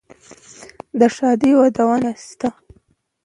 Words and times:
د 0.99 1.01
ښادۍ 1.15 1.51
ودونه 1.59 2.11
یې 2.15 2.15
شه، 2.39 2.49